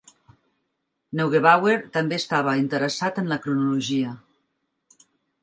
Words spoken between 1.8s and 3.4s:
també estava interessat en la